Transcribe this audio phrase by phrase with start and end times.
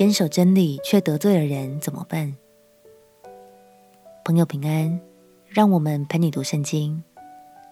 [0.00, 2.34] 坚守真理却得罪了人怎么办？
[4.24, 4.98] 朋友平安，
[5.46, 7.04] 让我们陪你读圣经，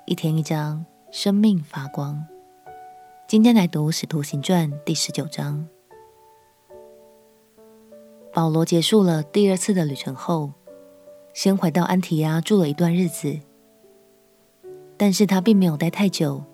[0.05, 2.23] 一天一章，生命发光。
[3.27, 5.67] 今天来读《使徒行传》第十九章。
[8.35, 10.53] 保罗结束了第二次的旅程后，
[11.33, 13.41] 先回到安提阿住了一段日子，
[14.99, 16.45] 但是他并没有待太久，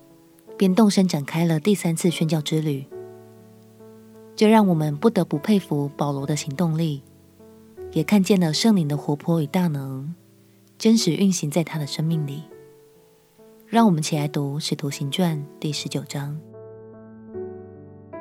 [0.56, 2.86] 便动身展开了第三次宣教之旅。
[4.36, 7.02] 这让我们不得不佩服保罗的行动力，
[7.92, 10.12] 也看见了圣灵的活泼与大能，
[10.76, 12.42] 真实运行在他的生命里。
[13.68, 16.36] 让我们起来读《使徒行传》第十九章，《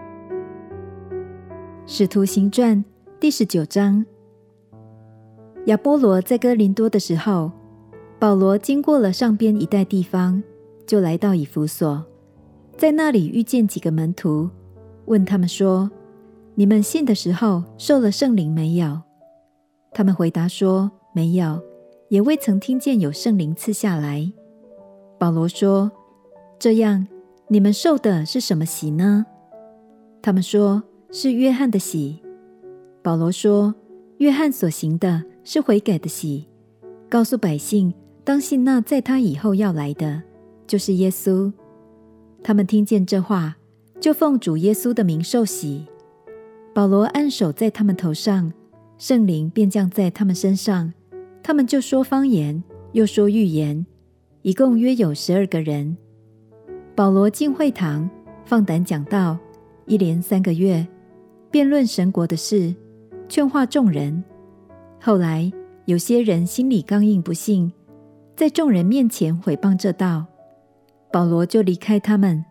[1.87, 2.77] 使徒行传》
[3.19, 4.05] 第十九章。
[5.65, 7.51] 亚波罗在哥林多的时候，
[8.19, 10.43] 保罗经过了上边一带地方，
[10.85, 12.05] 就来到以弗所，
[12.77, 14.47] 在那里遇见几个门徒，
[15.05, 15.89] 问他们说。
[16.55, 19.01] 你们信的时候受了圣灵没有？
[19.91, 21.59] 他们回答说没有，
[22.09, 24.31] 也未曾听见有圣灵赐下来。
[25.17, 25.91] 保罗说
[26.59, 27.07] ：“这样，
[27.47, 29.25] 你们受的是什么洗呢？”
[30.21, 32.21] 他们说：“是约翰的洗。”
[33.01, 33.73] 保罗说
[34.17, 36.47] ：“约翰所行的是悔改的洗，
[37.09, 37.91] 告诉百姓
[38.23, 40.21] 当信那在他以后要来的，
[40.67, 41.51] 就是耶稣。”
[42.43, 43.55] 他们听见这话，
[43.99, 45.87] 就奉主耶稣的名受洗。
[46.73, 48.51] 保罗按手在他们头上，
[48.97, 50.91] 圣灵便降在他们身上，
[51.43, 53.85] 他们就说方言，又说预言，
[54.41, 55.95] 一共约有十二个人。
[56.95, 58.09] 保罗进会堂，
[58.43, 59.37] 放胆讲道，
[59.85, 60.87] 一连三个月，
[61.51, 62.73] 辩论神国的事，
[63.29, 64.23] 劝化众人。
[64.99, 65.51] 后来
[65.85, 67.71] 有些人心里刚硬，不信，
[68.35, 70.25] 在众人面前毁谤这道，
[71.11, 72.43] 保罗就离开他们，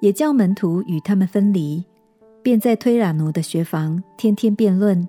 [0.00, 1.84] 也叫门徒与他们分离。
[2.46, 5.08] 便在推喇奴的学房天天辩论，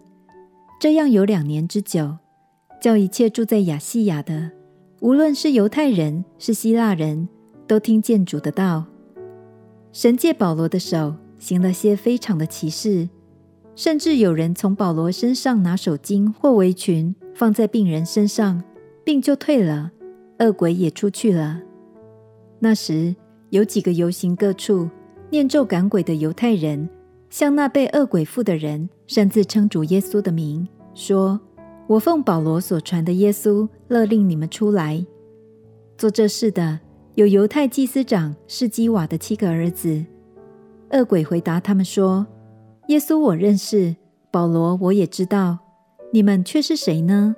[0.80, 2.18] 这样有两年之久，
[2.82, 4.50] 叫一切住在亚细亚的，
[5.02, 7.30] 无论是犹太人是希腊人，
[7.68, 8.86] 都听见主的道。
[9.92, 13.08] 神借保罗的手行了些非常的奇事，
[13.76, 18.64] 甚至有人从保罗身上拿手巾或围裙放在病人身上，
[19.04, 19.92] 病就退了，
[20.40, 21.62] 恶鬼也出去了。
[22.58, 23.16] 那时
[23.52, 24.90] 有几个游行各处
[25.30, 26.90] 念咒赶鬼的犹太人。
[27.30, 31.40] 向那被恶鬼附的人擅自称主耶稣的名，说
[31.88, 35.06] ：“我奉保罗所传的耶稣，勒令你们出来。”
[35.98, 36.80] 做这事的
[37.16, 40.06] 有犹太祭司长士基瓦的七个儿子。
[40.92, 42.26] 恶鬼回答他们说
[42.88, 43.96] ：“耶稣我认识，
[44.32, 45.58] 保罗我也知道，
[46.14, 47.36] 你们却是谁呢？”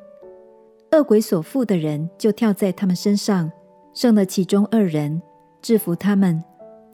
[0.91, 3.51] 恶鬼所附的人就跳在他们身上，
[3.93, 5.21] 胜了其中二人，
[5.61, 6.43] 制服他们，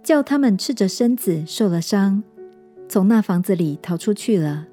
[0.04, 2.24] 叫他们赤着身子受了伤。
[2.88, 4.68] 从那房子里逃出去了。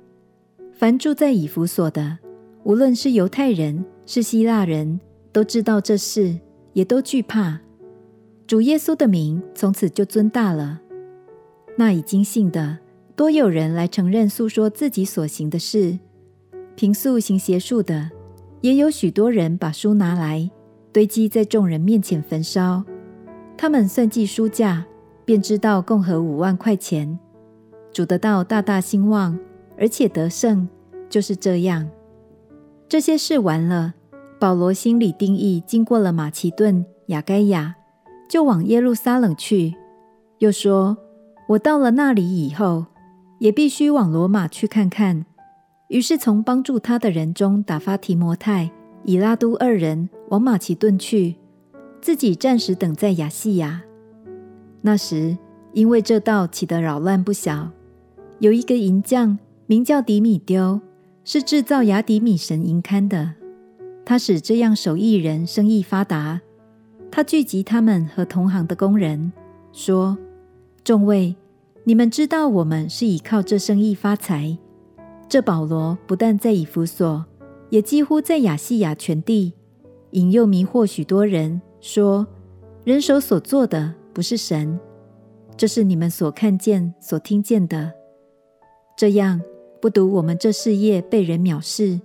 [0.72, 2.18] 凡住在以弗所的，
[2.64, 5.00] 无论是犹太人是希腊人，
[5.32, 6.38] 都知道这事，
[6.72, 7.60] 也都惧怕。
[8.46, 10.80] 主耶稣的名从此就尊大了。
[11.76, 12.78] 那已经信的，
[13.16, 15.98] 多有人来承认诉说自己所行的事。
[16.74, 18.10] 平素行邪术的，
[18.60, 20.50] 也有许多人把书拿来
[20.92, 22.84] 堆积在众人面前焚烧。
[23.56, 24.84] 他们算计书价，
[25.24, 27.18] 便知道共合五万块钱。
[27.92, 29.38] 主的道大大兴旺，
[29.78, 30.68] 而且得胜，
[31.10, 31.88] 就是这样。
[32.88, 33.94] 这些事完了，
[34.40, 37.76] 保罗心里定义，经过了马其顿、亚该亚，
[38.28, 39.74] 就往耶路撒冷去。
[40.38, 40.96] 又说
[41.48, 42.86] ：“我到了那里以后，
[43.38, 45.24] 也必须往罗马去看看。”
[45.88, 48.70] 于是从帮助他的人中打发提摩太、
[49.04, 51.36] 以拉都二人往马其顿去，
[52.00, 53.82] 自己暂时等在亚细亚。
[54.80, 55.36] 那时
[55.74, 57.70] 因为这道起得扰乱不小。
[58.42, 59.38] 有一个银匠
[59.68, 60.80] 名叫迪米丢，
[61.22, 63.34] 是制造亚底米神银龛的。
[64.04, 66.40] 他使这样手艺人生意发达。
[67.08, 69.32] 他聚集他们和同行的工人，
[69.72, 70.18] 说
[70.82, 71.36] ：“众位，
[71.84, 74.58] 你们知道我们是倚靠这生意发财。
[75.28, 77.24] 这保罗不但在以弗所，
[77.70, 79.52] 也几乎在亚细亚全地，
[80.10, 82.26] 引诱迷惑许多人，说
[82.82, 84.80] 人手所做的不是神。
[85.56, 87.92] 这是你们所看见、所听见的。”
[88.96, 89.40] 这样，
[89.80, 92.00] 不独我们这事业被人藐视，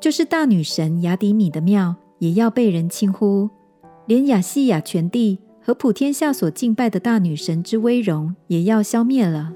[0.00, 3.50] 就是大女神雅底米的庙也要被人轻呼，
[4.06, 9.52] 连亚细亚全地和普天下所敬拜的大女神之威荣也要消灭了。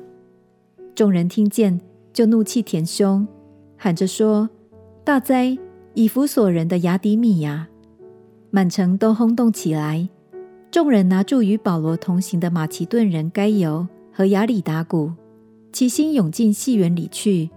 [0.95, 1.81] 众人听见，
[2.13, 3.27] 就怒气填胸，
[3.77, 4.49] 喊着说
[5.05, 5.57] ：“大灾，
[5.95, 7.69] 以弗所人的雅底米呀！”
[8.51, 10.09] 满城都轰动起来。
[10.71, 15.13] 众人拿住与保罗同行的马其顿人该由和亚里达古。
[15.77, 17.51] 齐心涌进戏园里去，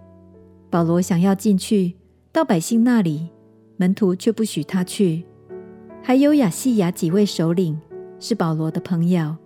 [0.69, 1.95] 保罗想要进去
[2.33, 3.29] 到百姓那里，
[3.77, 5.23] 门徒却不许他去。
[6.03, 7.79] 还有亚细亚几位首领
[8.19, 9.37] 是保罗的朋友，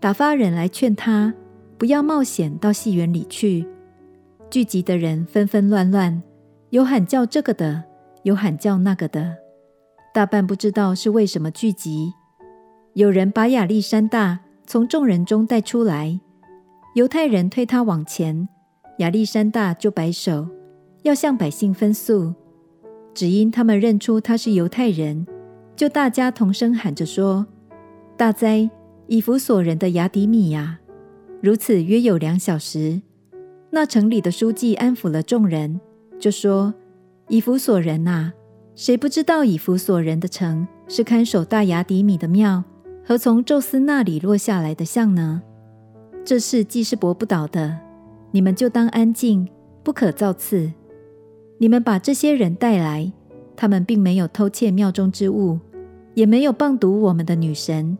[0.00, 1.34] 打发人来劝他
[1.76, 3.68] 不要冒险到戏园里去。
[4.48, 6.22] 聚集的人纷纷乱乱，
[6.70, 7.84] 有喊叫这个的，
[8.22, 9.36] 有喊叫那个的，
[10.14, 12.14] 大半不知道是为什么聚集。
[12.94, 16.18] 有人把亚历山大从众人中带出来，
[16.94, 18.48] 犹太人推他往前，
[18.98, 20.46] 亚历山大就摆手，
[21.02, 22.32] 要向百姓分诉。
[23.12, 25.26] 只因他们认出他是犹太人，
[25.74, 27.44] 就大家同声喊着说
[28.16, 28.70] ：“大灾，
[29.08, 30.78] 以弗所人的亚底米呀！”
[31.42, 33.02] 如此约有两小时。
[33.70, 35.80] 那城里的书记安抚了众人，
[36.20, 36.72] 就说
[37.26, 38.32] ：“以弗所人呐，
[38.76, 42.62] 谁不知道以弗所人的城是看守大亚底米的庙
[43.04, 45.42] 和从宙斯那里落下来的像呢？
[46.24, 47.78] 这事既是驳不倒的，
[48.30, 49.46] 你们就当安静，
[49.82, 50.72] 不可造次。
[51.58, 53.12] 你们把这些人带来，
[53.54, 55.58] 他们并没有偷窃庙中之物，
[56.14, 57.98] 也没有谤讟我们的女神。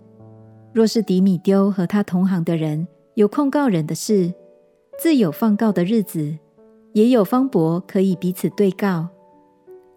[0.73, 4.33] 若是迪米丢和他同行的人有控告人的事，
[4.99, 6.39] 自有放告的日子，
[6.95, 9.09] 也有方伯可以彼此对告。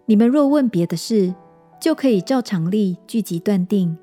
[0.04, 1.34] 你们若问别的事，
[1.80, 3.96] 就可以照常例聚集断定。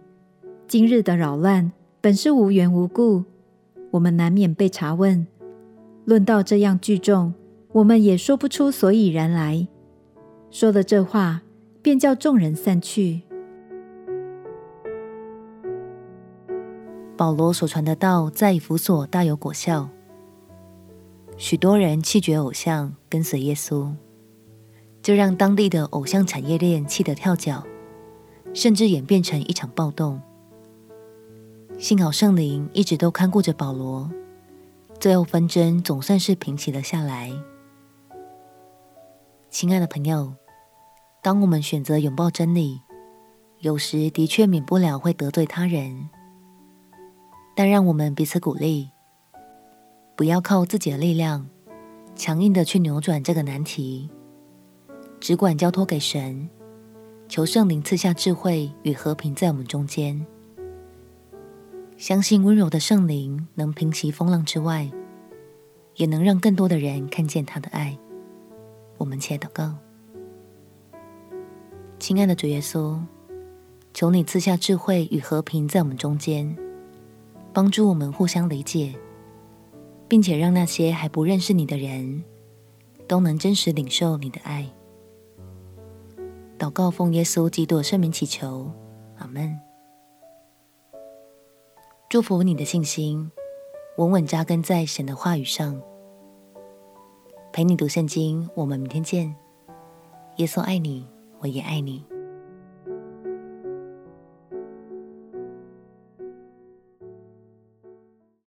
[0.67, 3.23] 今日的扰乱本是无缘无故，
[3.95, 5.25] 我们难免被查问。
[6.03, 7.33] 论到这样聚众，
[7.71, 9.67] 我们也说不出所以然来。
[10.51, 11.41] 说了这话，
[11.81, 13.21] 便叫众人散去。
[17.15, 19.89] 保罗所传的道在以弗所大有果效。
[21.37, 23.93] 许多人弃绝偶像，跟随耶稣，
[25.01, 27.65] 这让当地的偶像产业链气得跳脚，
[28.53, 30.21] 甚至演变成一场暴动。
[31.77, 34.09] 幸好圣灵一直都看顾着保罗，
[34.97, 37.31] 最后纷争总算是平息了下来。
[39.49, 40.33] 亲爱的朋友，
[41.21, 42.79] 当我们选择拥抱真理，
[43.59, 46.09] 有时的确免不了会得罪他人，
[47.55, 48.89] 但让我们彼此鼓励。
[50.15, 51.45] 不要靠自己的力量，
[52.15, 54.09] 强硬的去扭转这个难题，
[55.19, 56.49] 只管交托给神，
[57.27, 60.25] 求圣灵赐下智慧与和平在我们中间。
[61.97, 64.89] 相信温柔的圣灵能平息风浪之外，
[65.95, 67.97] 也能让更多的人看见他的爱。
[68.97, 69.75] 我们且祷告，
[71.99, 72.99] 亲爱的主耶稣，
[73.93, 76.55] 求你赐下智慧与和平在我们中间，
[77.53, 78.93] 帮助我们互相理解。
[80.07, 82.23] 并且让那些还不认识你的人
[83.07, 84.71] 都能真实领受你的爱。
[86.57, 88.71] 祷告奉耶稣基督圣名祈求，
[89.17, 89.59] 阿门。
[92.15, 93.29] 祝福你的信心
[93.97, 95.81] 稳稳扎根在神的话语上。
[97.51, 99.35] 陪你读圣经，我们明天见。
[100.37, 101.05] 耶稣爱你，
[101.39, 102.14] 我也爱你。